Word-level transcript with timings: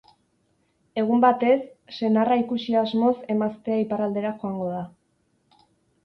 Egun 1.01 1.19
batez, 1.25 1.57
senarra 1.97 2.37
ikusi 2.43 2.77
asmoz 2.81 3.13
emaztea 3.33 3.77
iparraldera 3.83 4.31
joango 4.41 4.71
da. 4.71 4.81